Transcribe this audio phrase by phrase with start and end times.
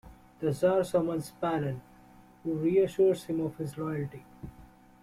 [0.39, 1.79] The czar summons Pahlen,
[2.43, 4.25] who reassures him of his loyalty.